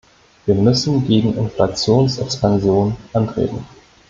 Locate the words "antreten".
3.13-3.63